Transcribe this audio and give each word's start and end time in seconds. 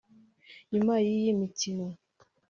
nyuma 0.71 0.93
y'iyi 1.05 1.31
mikino 1.39 1.85